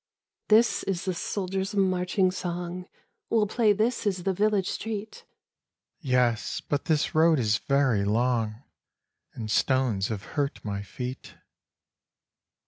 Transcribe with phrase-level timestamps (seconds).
[0.47, 2.87] "This is the soldiers' marching song.
[3.29, 5.25] We'll play this is the village street
[5.99, 8.63] —"Yes, but this road is very long
[9.35, 11.35] And stones have hurt my feet."